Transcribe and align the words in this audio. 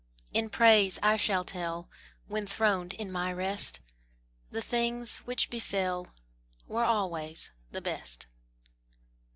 In 0.33 0.49
praise 0.49 0.97
I 1.03 1.15
shall 1.15 1.43
tell, 1.45 1.87
When 2.25 2.47
throned 2.47 2.93
in 2.93 3.11
my 3.11 3.31
rest, 3.31 3.81
The 4.49 4.63
things 4.63 5.19
which 5.25 5.51
befell 5.51 6.07
Were 6.67 6.85
always 6.85 7.51
the 7.71 7.81
best. 7.81 8.25